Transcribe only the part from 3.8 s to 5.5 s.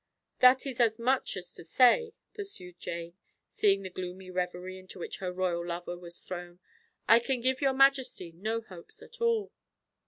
the gloomy reverie into which her